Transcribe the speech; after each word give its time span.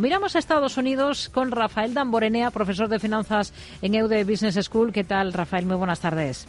Miramos 0.00 0.34
a 0.34 0.38
Estados 0.38 0.76
Unidos 0.76 1.28
con 1.28 1.50
Rafael 1.50 1.94
Damborenea, 1.94 2.50
profesor 2.50 2.88
de 2.88 2.98
finanzas 2.98 3.52
en 3.80 3.94
EUDE 3.94 4.24
Business 4.24 4.56
School. 4.64 4.92
¿Qué 4.92 5.04
tal, 5.04 5.32
Rafael? 5.32 5.66
Muy 5.66 5.76
buenas 5.76 6.00
tardes. 6.00 6.48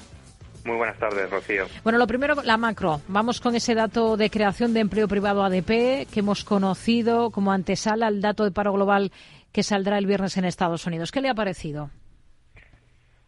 Muy 0.65 0.77
buenas 0.77 0.97
tardes, 0.97 1.29
Rocío. 1.29 1.65
Bueno, 1.83 1.99
lo 1.99 2.07
primero, 2.07 2.35
la 2.43 2.57
macro. 2.57 3.01
Vamos 3.07 3.39
con 3.39 3.55
ese 3.55 3.75
dato 3.75 4.17
de 4.17 4.31
creación 4.31 4.73
de 4.73 4.79
empleo 4.79 5.07
privado 5.07 5.43
ADP 5.43 6.07
que 6.11 6.19
hemos 6.21 6.43
conocido 6.43 7.29
como 7.29 7.51
antesala 7.51 8.07
al 8.07 8.19
dato 8.19 8.45
de 8.45 8.51
paro 8.51 8.73
global 8.73 9.11
que 9.51 9.61
saldrá 9.61 9.99
el 9.99 10.07
viernes 10.07 10.37
en 10.37 10.45
Estados 10.45 10.87
Unidos. 10.87 11.11
¿Qué 11.11 11.21
le 11.21 11.29
ha 11.29 11.35
parecido? 11.35 11.91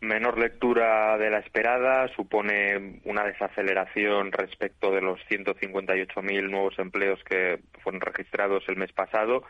Menor 0.02 0.40
lectura 0.40 1.18
de 1.18 1.30
la 1.30 1.40
esperada, 1.40 2.08
supone 2.16 3.02
una 3.06 3.24
desaceleración 3.24 4.32
respecto 4.32 4.92
de 4.92 5.02
los 5.02 5.20
158.000 5.30 6.50
nuevos 6.50 6.78
empleos 6.80 7.20
que 7.24 7.60
fueron 7.84 8.02
registrados 8.02 8.64
el 8.68 8.78
mes 8.78 8.92
pasado 8.94 9.44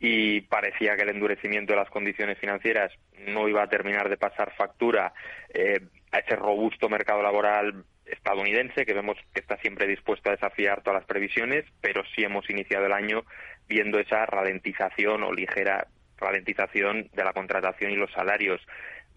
y 0.00 0.42
parecía 0.42 0.96
que 0.96 1.02
el 1.02 1.10
endurecimiento 1.10 1.72
de 1.72 1.78
las 1.78 1.90
condiciones 1.90 2.38
financieras 2.38 2.92
no 3.26 3.48
iba 3.48 3.62
a 3.62 3.68
terminar 3.68 4.08
de 4.08 4.16
pasar 4.16 4.54
factura 4.54 5.12
eh, 5.52 5.80
a 6.12 6.18
ese 6.18 6.36
robusto 6.36 6.88
mercado 6.88 7.22
laboral 7.22 7.84
estadounidense 8.06 8.86
que 8.86 8.94
vemos 8.94 9.16
que 9.34 9.40
está 9.40 9.56
siempre 9.58 9.86
dispuesto 9.86 10.30
a 10.30 10.32
desafiar 10.32 10.82
todas 10.82 11.00
las 11.00 11.06
previsiones, 11.06 11.64
pero 11.80 12.02
sí 12.14 12.24
hemos 12.24 12.48
iniciado 12.48 12.86
el 12.86 12.92
año 12.92 13.24
viendo 13.68 13.98
esa 13.98 14.24
ralentización 14.24 15.22
o 15.22 15.32
ligera 15.32 15.88
ralentización 16.16 17.08
de 17.12 17.24
la 17.24 17.32
contratación 17.32 17.92
y 17.92 17.96
los 17.96 18.10
salarios. 18.12 18.60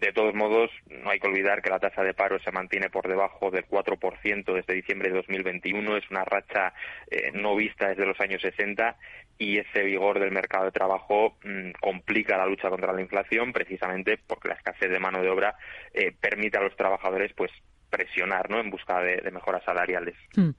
De 0.02 0.12
todos 0.12 0.34
modos, 0.34 0.68
no 0.88 1.10
hay 1.10 1.20
que 1.20 1.28
olvidar 1.28 1.62
que 1.62 1.70
la 1.70 1.78
tasa 1.78 2.02
de 2.02 2.12
paro 2.12 2.40
se 2.40 2.50
mantiene 2.50 2.90
por 2.90 3.06
debajo 3.06 3.52
del 3.52 3.64
4% 3.68 4.52
desde 4.52 4.74
diciembre 4.74 5.10
de 5.10 5.14
2021. 5.14 5.96
Es 5.96 6.10
una 6.10 6.24
racha 6.24 6.74
eh, 7.08 7.30
no 7.32 7.54
vista 7.54 7.90
desde 7.90 8.04
los 8.04 8.18
años 8.18 8.42
60 8.42 8.96
y 9.38 9.58
ese 9.58 9.84
vigor 9.84 10.18
del 10.18 10.32
mercado 10.32 10.64
de 10.64 10.72
trabajo 10.72 11.36
mm, 11.44 11.70
complica 11.80 12.36
la 12.36 12.46
lucha 12.46 12.68
contra 12.68 12.92
la 12.92 13.00
inflación 13.00 13.52
precisamente 13.52 14.18
porque 14.26 14.48
la 14.48 14.54
escasez 14.54 14.90
de 14.90 14.98
mano 14.98 15.22
de 15.22 15.30
obra 15.30 15.54
eh, 15.94 16.12
permite 16.20 16.58
a 16.58 16.62
los 16.62 16.74
trabajadores 16.74 17.32
pues 17.36 17.52
presionar 17.88 18.50
¿no? 18.50 18.58
en 18.58 18.70
busca 18.70 19.00
de, 19.02 19.30
mejoras 19.30 19.62
salariales. 19.64 20.16
Hmm. 20.34 20.50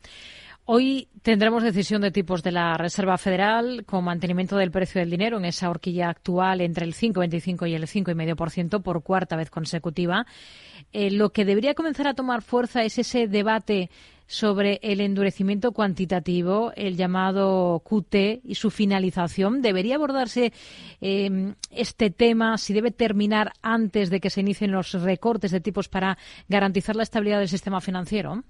Hoy 0.66 1.10
tendremos 1.24 1.62
decisión 1.62 2.02
de 2.04 2.12
tipos 2.12 2.42
de 2.42 2.54
la 2.54 2.78
Reserva 2.78 3.18
Federal 3.18 3.84
con 3.86 4.06
mantenimiento 4.06 4.56
del 4.56 4.72
precio 4.72 5.00
del 5.00 5.10
dinero 5.10 5.38
en 5.38 5.44
esa 5.44 5.70
horquilla 5.70 6.10
actual 6.10 6.62
entre 6.62 6.86
el 6.86 6.94
5,25 6.94 7.70
y 7.70 7.74
el 7.74 7.86
5,5% 7.86 8.82
por 8.82 9.04
cuarta 9.04 9.36
vez 9.36 9.50
consecutiva. 9.50 10.26
Eh, 10.94 11.12
lo 11.12 11.32
que 11.32 11.44
debería 11.44 11.74
comenzar 11.74 12.08
a 12.08 12.14
tomar 12.14 12.44
fuerza 12.44 12.84
es 12.84 12.98
ese 12.98 13.28
debate 13.28 13.90
sobre 14.26 14.80
el 14.84 15.02
endurecimiento 15.02 15.74
cuantitativo, 15.74 16.72
el 16.78 16.96
llamado 16.96 17.84
QT 17.84 18.42
y 18.46 18.56
su 18.56 18.72
finalización. 18.72 19.62
¿Debería 19.62 19.96
abordarse 19.96 20.54
em, 21.02 21.56
este 21.72 22.10
tema 22.10 22.58
si 22.58 22.74
debe 22.74 22.92
terminar 22.92 23.52
antes 23.62 24.10
de 24.10 24.22
que 24.22 24.30
se 24.30 24.40
inicien 24.40 24.72
los 24.72 24.94
recortes 24.94 25.52
de 25.52 25.60
tipos 25.60 25.90
para 25.90 26.18
garantizar 26.48 26.96
la 26.96 27.04
estabilidad 27.04 27.40
del 27.40 27.50
sistema 27.50 27.82
financiero? 27.82 28.46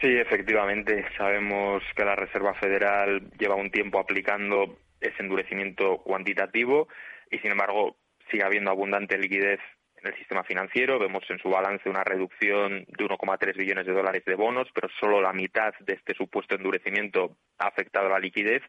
Sí, 0.00 0.08
efectivamente. 0.16 1.04
Sabemos 1.18 1.82
que 1.94 2.04
la 2.04 2.16
Reserva 2.16 2.54
Federal 2.54 3.30
lleva 3.38 3.54
un 3.54 3.70
tiempo 3.70 3.98
aplicando 3.98 4.78
ese 4.98 5.22
endurecimiento 5.22 5.98
cuantitativo 5.98 6.88
y, 7.30 7.38
sin 7.38 7.50
embargo, 7.50 7.96
sigue 8.30 8.44
habiendo 8.44 8.70
abundante 8.70 9.18
liquidez 9.18 9.60
en 10.02 10.08
el 10.10 10.16
sistema 10.16 10.42
financiero. 10.42 10.98
Vemos 10.98 11.22
en 11.28 11.38
su 11.38 11.50
balance 11.50 11.90
una 11.90 12.02
reducción 12.02 12.86
de 12.86 13.04
1,3 13.04 13.54
billones 13.56 13.86
de 13.86 13.92
dólares 13.92 14.24
de 14.24 14.36
bonos, 14.36 14.68
pero 14.74 14.88
solo 14.98 15.20
la 15.20 15.34
mitad 15.34 15.74
de 15.80 15.92
este 15.92 16.14
supuesto 16.14 16.54
endurecimiento 16.54 17.36
ha 17.58 17.66
afectado 17.66 18.08
la 18.08 18.18
liquidez 18.18 18.62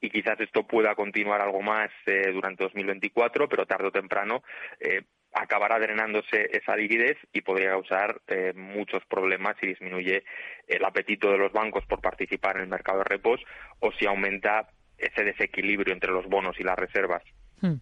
y 0.00 0.10
quizás 0.10 0.38
esto 0.40 0.68
pueda 0.68 0.94
continuar 0.94 1.40
algo 1.40 1.62
más 1.62 1.90
eh, 2.06 2.30
durante 2.32 2.62
2024, 2.62 3.48
pero 3.48 3.66
tarde 3.66 3.88
o 3.88 3.92
temprano 3.92 4.44
eh, 4.78 5.02
acabará 5.36 5.78
drenándose 5.78 6.48
esa 6.52 6.74
liquidez 6.76 7.16
y 7.32 7.42
podría 7.42 7.70
causar 7.70 8.20
eh, 8.26 8.52
muchos 8.54 9.04
problemas 9.04 9.56
si 9.60 9.66
disminuye 9.66 10.24
el 10.66 10.84
apetito 10.84 11.30
de 11.30 11.38
los 11.38 11.52
bancos 11.52 11.84
por 11.86 12.00
participar 12.00 12.56
en 12.56 12.62
el 12.62 12.68
mercado 12.68 12.98
de 12.98 13.04
repos 13.04 13.40
o 13.80 13.92
si 13.92 14.06
aumenta 14.06 14.68
ese 14.96 15.24
desequilibrio 15.24 15.92
entre 15.92 16.10
los 16.10 16.26
bonos 16.26 16.58
y 16.58 16.64
las 16.64 16.76
reservas. 16.76 17.22
Hmm. 17.60 17.74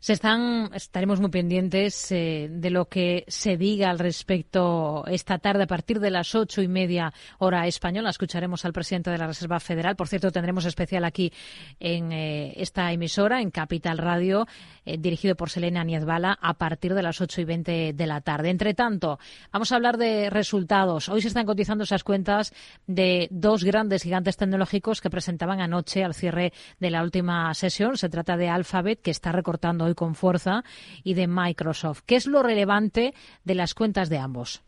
Se 0.00 0.14
están, 0.14 0.70
estaremos 0.72 1.20
muy 1.20 1.28
pendientes 1.28 2.10
eh, 2.10 2.48
de 2.50 2.70
lo 2.70 2.86
que 2.86 3.26
se 3.28 3.58
diga 3.58 3.90
al 3.90 3.98
respecto 3.98 5.04
esta 5.06 5.38
tarde 5.38 5.64
a 5.64 5.66
partir 5.66 6.00
de 6.00 6.10
las 6.10 6.34
ocho 6.34 6.62
y 6.62 6.68
media 6.68 7.12
hora 7.36 7.66
española. 7.66 8.08
Escucharemos 8.08 8.64
al 8.64 8.72
presidente 8.72 9.10
de 9.10 9.18
la 9.18 9.26
Reserva 9.26 9.60
Federal. 9.60 9.96
Por 9.96 10.08
cierto, 10.08 10.32
tendremos 10.32 10.64
especial 10.64 11.04
aquí 11.04 11.30
en 11.78 12.12
eh, 12.12 12.54
esta 12.56 12.90
emisora, 12.90 13.42
en 13.42 13.50
Capital 13.50 13.98
Radio, 13.98 14.46
eh, 14.86 14.96
dirigido 14.96 15.34
por 15.36 15.50
Selena 15.50 15.84
Niezbala, 15.84 16.38
a 16.40 16.54
partir 16.54 16.94
de 16.94 17.02
las 17.02 17.20
ocho 17.20 17.42
y 17.42 17.44
veinte 17.44 17.92
de 17.92 18.06
la 18.06 18.22
tarde. 18.22 18.48
Entre 18.48 18.72
tanto, 18.72 19.18
vamos 19.52 19.70
a 19.70 19.76
hablar 19.76 19.98
de 19.98 20.30
resultados. 20.30 21.10
Hoy 21.10 21.20
se 21.20 21.28
están 21.28 21.44
cotizando 21.44 21.84
esas 21.84 22.04
cuentas 22.04 22.54
de 22.86 23.28
dos 23.30 23.64
grandes 23.64 24.04
gigantes 24.04 24.38
tecnológicos 24.38 25.02
que 25.02 25.10
presentaban 25.10 25.60
anoche 25.60 26.02
al 26.04 26.14
cierre 26.14 26.54
de 26.78 26.90
la 26.90 27.02
última 27.02 27.52
sesión. 27.52 27.98
Se 27.98 28.08
trata 28.08 28.38
de 28.38 28.48
Alphabet, 28.48 29.02
que 29.02 29.10
está 29.10 29.30
recortando 29.30 29.89
con 29.94 30.14
fuerza 30.14 30.64
y 31.04 31.14
de 31.14 31.26
Microsoft. 31.26 32.02
¿Qué 32.06 32.16
es 32.16 32.26
lo 32.26 32.42
relevante 32.42 33.14
de 33.44 33.54
las 33.54 33.74
cuentas 33.74 34.08
de 34.08 34.18
ambos? 34.18 34.62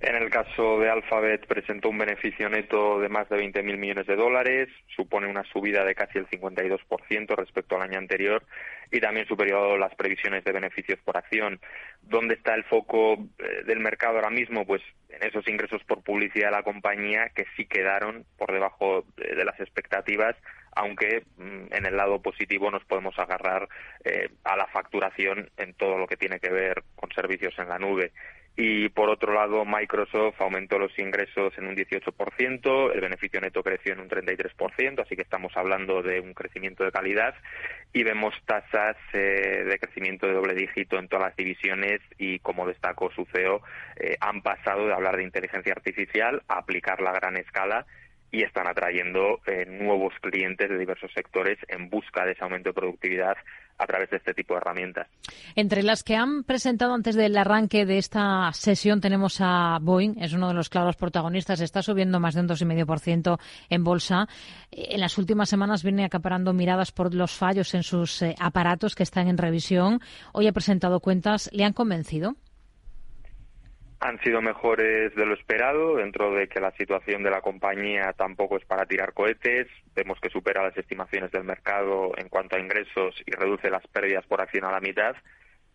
En 0.00 0.14
el 0.14 0.30
caso 0.30 0.78
de 0.78 0.88
Alphabet 0.88 1.46
presentó 1.46 1.90
un 1.90 1.98
beneficio 1.98 2.48
neto 2.48 2.98
de 3.00 3.10
más 3.10 3.28
de 3.28 3.36
20.000 3.36 3.76
millones 3.76 4.06
de 4.06 4.16
dólares, 4.16 4.70
supone 4.96 5.26
una 5.26 5.44
subida 5.44 5.84
de 5.84 5.94
casi 5.94 6.16
el 6.16 6.26
52% 6.26 7.36
respecto 7.36 7.76
al 7.76 7.82
año 7.82 7.98
anterior 7.98 8.42
y 8.90 8.98
también 8.98 9.26
superior 9.26 9.74
a 9.74 9.78
las 9.78 9.94
previsiones 9.94 10.42
de 10.42 10.52
beneficios 10.52 10.98
por 11.04 11.18
acción. 11.18 11.60
¿Dónde 12.00 12.36
está 12.36 12.54
el 12.54 12.64
foco 12.64 13.18
eh, 13.38 13.62
del 13.66 13.80
mercado 13.80 14.16
ahora 14.16 14.30
mismo? 14.30 14.66
Pues 14.66 14.80
en 15.10 15.22
esos 15.22 15.46
ingresos 15.46 15.84
por 15.84 16.02
publicidad 16.02 16.46
de 16.46 16.56
la 16.56 16.62
compañía 16.62 17.28
que 17.34 17.44
sí 17.54 17.66
quedaron 17.66 18.24
por 18.38 18.52
debajo 18.52 19.04
de 19.18 19.44
las 19.44 19.60
expectativas 19.60 20.34
aunque 20.80 21.24
mm, 21.36 21.74
en 21.74 21.86
el 21.86 21.96
lado 21.96 22.22
positivo 22.22 22.70
nos 22.70 22.84
podemos 22.84 23.18
agarrar 23.18 23.68
eh, 24.02 24.30
a 24.44 24.56
la 24.56 24.66
facturación 24.66 25.50
en 25.58 25.74
todo 25.74 25.98
lo 25.98 26.06
que 26.06 26.16
tiene 26.16 26.40
que 26.40 26.50
ver 26.50 26.82
con 26.96 27.10
servicios 27.12 27.54
en 27.58 27.68
la 27.68 27.78
nube. 27.78 28.12
Y 28.56 28.88
por 28.88 29.10
otro 29.10 29.32
lado, 29.32 29.64
Microsoft 29.64 30.40
aumentó 30.40 30.78
los 30.78 30.98
ingresos 30.98 31.52
en 31.56 31.66
un 31.66 31.76
18%, 31.76 32.92
el 32.92 33.00
beneficio 33.00 33.40
neto 33.40 33.62
creció 33.62 33.92
en 33.92 34.00
un 34.00 34.08
33%, 34.08 35.00
así 35.00 35.16
que 35.16 35.22
estamos 35.22 35.52
hablando 35.56 36.02
de 36.02 36.20
un 36.20 36.34
crecimiento 36.34 36.84
de 36.84 36.92
calidad 36.92 37.34
y 37.92 38.02
vemos 38.02 38.34
tasas 38.46 38.96
eh, 39.12 39.64
de 39.66 39.78
crecimiento 39.78 40.26
de 40.26 40.34
doble 40.34 40.54
dígito 40.54 40.98
en 40.98 41.08
todas 41.08 41.28
las 41.28 41.36
divisiones 41.36 42.00
y, 42.18 42.38
como 42.40 42.66
destacó 42.66 43.10
su 43.12 43.24
CEO, 43.26 43.62
eh, 43.96 44.16
han 44.20 44.42
pasado 44.42 44.86
de 44.86 44.94
hablar 44.94 45.16
de 45.16 45.24
inteligencia 45.24 45.72
artificial 45.72 46.42
a 46.48 46.58
aplicarla 46.58 47.10
a 47.10 47.14
gran 47.14 47.36
escala 47.36 47.86
y 48.32 48.42
están 48.42 48.66
atrayendo 48.66 49.40
eh, 49.46 49.66
nuevos 49.66 50.12
clientes 50.20 50.68
de 50.68 50.78
diversos 50.78 51.10
sectores 51.12 51.58
en 51.68 51.90
busca 51.90 52.24
de 52.24 52.32
ese 52.32 52.44
aumento 52.44 52.70
de 52.70 52.74
productividad 52.74 53.36
a 53.78 53.86
través 53.86 54.10
de 54.10 54.18
este 54.18 54.34
tipo 54.34 54.54
de 54.54 54.58
herramientas. 54.58 55.08
Entre 55.56 55.82
las 55.82 56.04
que 56.04 56.14
han 56.14 56.44
presentado 56.44 56.92
antes 56.92 57.16
del 57.16 57.36
arranque 57.36 57.86
de 57.86 57.98
esta 57.98 58.52
sesión 58.52 59.00
tenemos 59.00 59.38
a 59.40 59.78
Boeing, 59.80 60.16
es 60.20 60.34
uno 60.34 60.48
de 60.48 60.54
los 60.54 60.68
claros 60.68 60.96
protagonistas, 60.96 61.60
está 61.60 61.82
subiendo 61.82 62.20
más 62.20 62.34
de 62.34 62.42
un 62.42 62.48
2,5% 62.48 63.38
en 63.70 63.84
bolsa. 63.84 64.28
En 64.70 65.00
las 65.00 65.16
últimas 65.16 65.48
semanas 65.48 65.82
viene 65.82 66.04
acaparando 66.04 66.52
miradas 66.52 66.92
por 66.92 67.14
los 67.14 67.32
fallos 67.32 67.74
en 67.74 67.82
sus 67.82 68.22
eh, 68.22 68.34
aparatos 68.38 68.94
que 68.94 69.02
están 69.02 69.28
en 69.28 69.38
revisión. 69.38 70.00
Hoy 70.32 70.46
ha 70.46 70.52
presentado 70.52 71.00
cuentas, 71.00 71.48
¿le 71.52 71.64
han 71.64 71.72
convencido? 71.72 72.36
Han 74.00 74.18
sido 74.22 74.40
mejores 74.40 75.14
de 75.14 75.26
lo 75.26 75.34
esperado, 75.34 75.96
dentro 75.96 76.32
de 76.32 76.48
que 76.48 76.58
la 76.58 76.72
situación 76.72 77.22
de 77.22 77.30
la 77.30 77.42
compañía 77.42 78.14
tampoco 78.14 78.56
es 78.56 78.64
para 78.64 78.86
tirar 78.86 79.12
cohetes. 79.12 79.68
Vemos 79.94 80.18
que 80.20 80.30
supera 80.30 80.62
las 80.62 80.76
estimaciones 80.76 81.30
del 81.30 81.44
mercado 81.44 82.12
en 82.16 82.30
cuanto 82.30 82.56
a 82.56 82.60
ingresos 82.60 83.14
y 83.26 83.30
reduce 83.30 83.70
las 83.70 83.86
pérdidas 83.88 84.26
por 84.26 84.40
acción 84.40 84.64
a 84.64 84.72
la 84.72 84.80
mitad, 84.80 85.14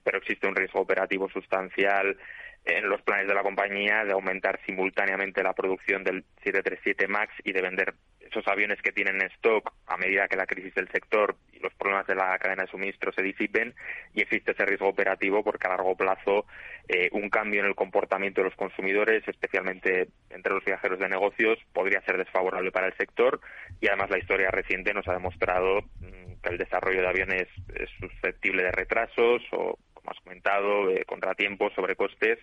pero 0.04 0.18
existe 0.18 0.48
un 0.48 0.56
riesgo 0.56 0.81
operativo 0.81 1.30
sustancial 1.30 2.18
en 2.66 2.89
los 2.89 3.01
planes 3.04 3.27
de 3.27 3.36
la 3.36 3.44
compañía 3.44 4.04
de 4.04 4.13
aumentar 4.13 4.60
simultáneamente 4.66 5.44
la 5.44 5.54
producción 5.54 6.04
del 6.04 6.24
737 6.44 7.07
MAX 7.07 7.31
y 7.44 7.51
de 7.51 7.62
vender 7.62 7.94
esos 8.36 8.48
aviones 8.52 8.82
que 8.82 8.92
tienen 8.92 9.22
en 9.22 9.28
stock 9.38 9.72
a 9.88 9.98
medida 9.98 10.28
que 10.28 10.36
la 10.36 10.46
crisis 10.46 10.76
del 10.76 10.90
sector 10.90 11.36
y 11.54 11.60
los 11.60 11.74
problemas 11.76 12.06
de 12.06 12.16
la 12.16 12.38
cadena 12.38 12.64
de 12.64 12.70
suministro 12.70 13.14
se 13.14 13.24
disipen 13.24 13.74
y 14.14 14.22
existe 14.22 14.52
ese 14.52 14.66
riesgo 14.66 14.90
operativo 14.90 15.42
porque 15.44 15.68
a 15.68 15.70
largo 15.70 15.96
plazo 15.96 16.46
eh, 16.90 17.10
un 17.14 17.30
cambio 17.30 17.62
en 17.62 17.68
el 17.68 17.76
comportamiento 17.76 18.42
de 18.42 18.50
los 18.50 18.56
consumidores, 18.56 19.26
especialmente 19.28 20.10
entre 20.30 20.54
los 20.54 20.66
viajeros 20.66 21.00
de 21.00 21.08
negocios, 21.08 21.58
podría 21.74 22.02
ser 22.02 22.18
desfavorable 22.18 22.72
para 22.72 22.88
el 22.88 22.98
sector 22.98 23.40
y 23.80 23.88
además 23.88 24.10
la 24.10 24.20
historia 24.20 24.52
reciente 24.52 24.94
nos 24.94 25.08
ha 25.08 25.14
demostrado 25.14 25.81
mm, 26.02 26.42
que 26.44 26.50
el 26.50 26.58
desarrollo 26.58 27.02
de 27.02 27.08
aviones 27.08 27.48
es 27.74 27.90
susceptible 28.00 28.64
de 28.64 28.72
retrasos 28.72 29.42
o 29.52 29.80
como 29.94 30.12
has 30.12 30.20
comentado, 30.24 30.90
eh, 30.92 31.04
contratiempos, 31.06 31.74
sobrecostes, 31.74 32.38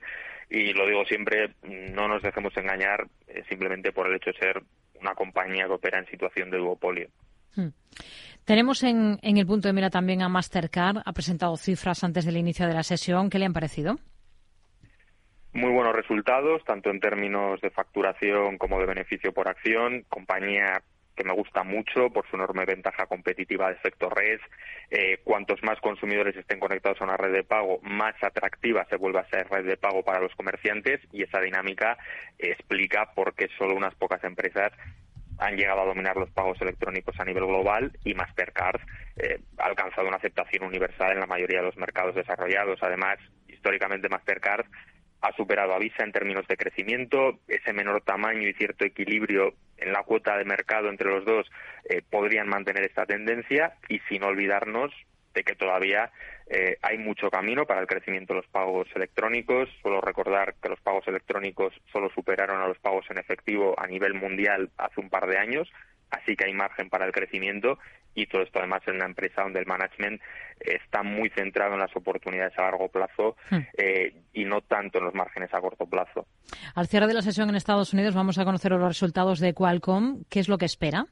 y 0.51 0.73
lo 0.73 0.87
digo 0.87 1.05
siempre, 1.05 1.51
no 1.63 2.09
nos 2.09 2.23
dejemos 2.23 2.57
engañar 2.57 3.07
eh, 3.29 3.45
simplemente 3.49 3.93
por 3.93 4.09
el 4.09 4.17
hecho 4.17 4.33
de 4.33 4.39
ser 4.39 4.63
una 5.03 5.15
compañía 5.15 5.67
que 5.67 5.73
opera 5.73 5.99
en 5.99 6.07
situación 6.07 6.51
de 6.51 6.59
duopolio. 6.59 7.09
Hmm. 7.55 7.69
Tenemos 8.45 8.83
en, 8.83 9.19
en 9.23 9.37
el 9.37 9.47
punto 9.47 9.69
de 9.69 9.75
mira 9.75 9.91
también 9.91 10.23
a 10.23 10.29
Mastercard. 10.29 11.03
Ha 11.05 11.13
presentado 11.13 11.57
cifras 11.57 12.03
antes 12.03 12.25
del 12.25 12.37
inicio 12.37 12.67
de 12.67 12.75
la 12.75 12.83
sesión. 12.83 13.31
¿Qué 13.31 13.39
le 13.39 13.45
han 13.45 13.53
parecido? 13.53 13.99
muy 15.53 15.71
buenos 15.71 15.95
resultados, 15.95 16.65
tanto 16.65 16.91
en 16.91 17.01
términos 17.01 17.61
de 17.61 17.71
facturación 17.71 18.59
como 18.59 18.81
de 18.81 18.87
beneficio 18.87 19.33
por 19.33 19.49
acción. 19.49 20.05
Compañía 20.09 20.83
que 21.17 21.25
me 21.25 21.35
gusta 21.35 21.63
mucho 21.63 22.11
por 22.11 22.29
su 22.29 22.37
enorme 22.37 22.65
ventaja 22.65 23.07
competitiva 23.07 23.69
de 23.69 23.75
efecto 23.75 24.09
red. 24.09 24.41
Eh, 24.91 25.21
cuantos 25.25 25.63
más 25.63 25.81
consumidores 25.81 26.37
estén 26.37 26.61
conectados 26.61 27.01
a 27.01 27.05
una 27.05 27.17
red 27.17 27.33
de 27.33 27.45
pago, 27.45 27.81
más 27.83 28.15
atractiva 28.23 28.87
se 28.89 28.97
vuelve 28.97 29.21
a 29.21 29.29
ser 29.29 29.49
red 29.49 29.65
de 29.65 29.77
pago 29.77 30.03
para 30.03 30.21
los 30.21 30.35
comerciantes 30.35 31.01
y 31.13 31.23
esa 31.23 31.41
dinámica 31.41 31.99
explica 32.39 33.13
por 33.15 33.35
qué 33.35 33.49
solo 33.59 33.75
unas 33.75 33.95
pocas 33.95 34.23
empresas 34.25 34.73
han 35.39 35.57
llegado 35.57 35.81
a 35.81 35.87
dominar 35.87 36.17
los 36.17 36.31
pagos 36.31 36.61
electrónicos 36.61 37.19
a 37.19 37.25
nivel 37.25 37.47
global 37.47 37.93
y 38.05 38.15
Mastercard 38.15 38.81
eh, 39.17 39.41
ha 39.59 39.65
alcanzado 39.65 40.07
una 40.07 40.19
aceptación 40.19 40.65
universal 40.65 41.13
en 41.13 41.21
la 41.21 41.27
mayoría 41.27 41.61
de 41.61 41.67
los 41.67 41.77
mercados 41.77 42.15
desarrollados. 42.15 42.79
Además, 42.83 43.19
históricamente 43.49 44.09
Mastercard 44.09 44.67
ha 45.21 45.33
superado 45.37 45.75
a 45.75 45.79
Visa 45.79 46.05
en 46.05 46.13
términos 46.13 46.47
de 46.49 46.57
crecimiento. 46.57 47.39
Ese 47.47 47.73
menor 47.73 48.03
tamaño 48.03 48.49
y 48.49 48.55
cierto 48.55 48.85
equilibrio 48.85 49.55
en 49.83 49.93
la 49.93 50.03
cuota 50.03 50.37
de 50.37 50.45
mercado 50.45 50.89
entre 50.89 51.09
los 51.09 51.25
dos 51.25 51.51
eh, 51.85 52.03
podrían 52.09 52.49
mantener 52.49 52.85
esta 52.85 53.07
tendencia 53.07 53.75
y 53.89 53.99
sin 54.09 54.23
olvidarnos 54.23 54.93
de 55.35 55.45
que 55.45 55.55
todavía 55.55 56.11
eh, 56.47 56.77
hay 56.83 56.99
mucho 56.99 57.31
camino 57.31 57.65
para 57.65 57.81
el 57.81 57.87
crecimiento 57.87 58.35
de 58.35 58.41
los 58.41 58.49
pagos 58.49 58.89
electrónicos. 58.95 59.69
Suelo 59.81 60.01
recordar 60.01 60.55
que 60.63 60.69
los 60.69 60.81
pagos 60.81 61.07
electrónicos 61.09 61.73
solo 61.91 62.11
superaron 62.11 62.61
a 62.61 62.69
los 62.69 62.79
pagos 62.79 63.07
en 63.11 63.19
efectivo 63.19 63.75
a 63.79 63.87
nivel 63.87 64.15
mundial 64.15 64.71
hace 64.77 65.01
un 65.01 65.09
par 65.09 65.27
de 65.27 65.39
años 65.39 65.71
así 66.13 66.37
que 66.37 66.45
hay 66.45 66.53
margen 66.53 66.89
para 66.89 67.07
el 67.07 67.13
crecimiento 67.13 67.79
y 68.15 68.27
todo 68.27 68.43
esto 68.43 68.59
además 68.59 68.83
en 68.87 68.97
una 68.97 69.07
empresa 69.07 69.43
donde 69.43 69.61
el 69.61 69.67
management 69.67 70.21
está 70.61 71.03
muy 71.03 71.31
centrado 71.31 71.75
en 71.75 71.81
las 71.81 71.95
oportunidades 71.97 72.57
a 72.59 72.63
largo 72.63 72.89
plazo 72.89 73.37
hmm. 73.51 73.59
eh, 73.79 74.15
y 74.33 74.45
no 74.45 74.61
tanto 74.61 74.99
en 74.99 75.05
los 75.05 75.15
márgenes 75.15 75.53
a 75.53 75.61
corto 75.61 75.87
plazo. 75.87 76.27
Al 76.75 76.87
cierre 76.87 77.07
de 77.07 77.15
la 77.15 77.23
sesión 77.23 77.49
en 77.49 77.57
Estados 77.57 77.93
Unidos 77.93 78.15
vamos 78.15 78.39
a 78.39 78.45
conocer 78.45 78.73
los 78.73 78.83
resultados 78.83 79.41
de 79.41 79.55
Qualcomm. 79.55 80.25
¿Qué 80.29 80.41
es 80.41 80.49
lo 80.49 80.59
que 80.59 80.67
espera? 80.67 81.07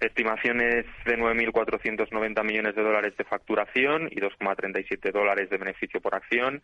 Estimaciones 0.00 0.86
de 1.04 1.18
9.490 1.18 2.44
millones 2.44 2.76
de 2.76 2.82
dólares 2.82 3.16
de 3.16 3.24
facturación 3.24 4.08
y 4.12 4.20
2,37 4.20 5.10
dólares 5.12 5.50
de 5.50 5.58
beneficio 5.58 6.00
por 6.00 6.14
acción. 6.14 6.62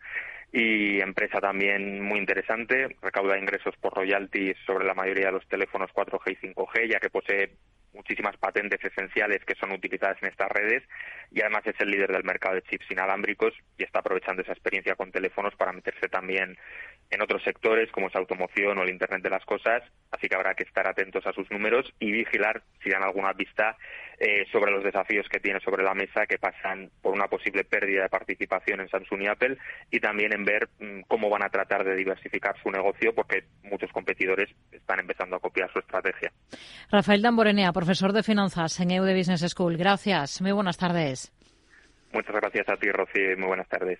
Y 0.53 1.01
empresa 1.01 1.41
también 1.41 2.01
muy 2.01 2.19
interesante, 2.19 2.95
recauda 3.01 3.37
ingresos 3.37 3.75
por 3.81 3.93
royalties 3.93 4.55
sobre 4.65 4.85
la 4.85 4.93
mayoría 4.93 5.25
de 5.25 5.33
los 5.33 5.47
teléfonos 5.49 5.91
4G 5.91 6.31
y 6.31 6.47
5G, 6.47 6.91
ya 6.91 6.99
que 6.99 7.09
posee 7.09 7.51
muchísimas 7.95 8.37
patentes 8.37 8.83
esenciales 8.83 9.43
que 9.45 9.55
son 9.55 9.71
utilizadas 9.71 10.17
en 10.21 10.29
estas 10.29 10.49
redes 10.51 10.83
y 11.31 11.41
además 11.41 11.65
es 11.65 11.79
el 11.79 11.89
líder 11.89 12.11
del 12.11 12.23
mercado 12.23 12.55
de 12.55 12.61
chips 12.63 12.91
inalámbricos 12.91 13.53
y 13.77 13.83
está 13.83 13.99
aprovechando 13.99 14.41
esa 14.41 14.51
experiencia 14.51 14.95
con 14.95 15.11
teléfonos 15.11 15.55
para 15.55 15.73
meterse 15.73 16.07
también 16.07 16.57
en 17.09 17.21
otros 17.21 17.43
sectores 17.43 17.91
como 17.91 18.07
es 18.07 18.15
automoción 18.15 18.77
o 18.77 18.83
el 18.83 18.89
Internet 18.89 19.23
de 19.23 19.29
las 19.29 19.45
Cosas, 19.45 19.83
así 20.11 20.27
que 20.27 20.35
habrá 20.35 20.53
que 20.55 20.63
estar 20.63 20.87
atentos 20.87 21.25
a 21.25 21.33
sus 21.33 21.49
números 21.49 21.91
y 21.99 22.11
vigilar 22.11 22.61
si 22.83 22.89
dan 22.89 23.03
alguna 23.03 23.33
pista 23.33 23.77
eh, 24.19 24.45
sobre 24.51 24.71
los 24.71 24.83
desafíos 24.83 25.27
que 25.29 25.39
tiene 25.39 25.59
sobre 25.59 25.83
la 25.83 25.93
mesa 25.93 26.25
que 26.25 26.37
pasan 26.37 26.89
por 27.01 27.13
una 27.13 27.27
posible 27.27 27.63
pérdida 27.63 28.03
de 28.03 28.09
participación 28.09 28.81
en 28.81 28.89
Samsung 28.89 29.23
y 29.23 29.27
Apple 29.27 29.57
y 29.91 29.99
también 29.99 30.33
en 30.33 30.45
ver 30.45 30.69
mm, 30.79 31.01
cómo 31.07 31.29
van 31.29 31.43
a 31.43 31.49
tratar 31.49 31.83
de 31.83 31.95
diversificar 31.95 32.55
su 32.61 32.69
negocio 32.71 33.13
porque 33.13 33.43
muchos 33.63 33.91
competidores 33.91 34.49
están 34.71 34.99
empezando 34.99 35.35
a 35.35 35.39
copiar 35.39 35.71
su 35.71 35.79
estrategia. 35.79 36.31
Rafael 36.91 37.21
Damborenea, 37.21 37.71
profesor 37.73 38.13
de 38.13 38.23
finanzas 38.23 38.79
en 38.79 38.91
EUD 38.91 39.15
Business 39.15 39.45
School. 39.49 39.77
Gracias. 39.77 40.41
Muy 40.41 40.51
buenas 40.51 40.77
tardes. 40.77 41.31
Muchas 42.13 42.35
gracias 42.35 42.69
a 42.69 42.77
ti, 42.77 42.89
Rocío, 42.89 43.37
muy 43.37 43.47
buenas 43.47 43.67
tardes. 43.67 43.99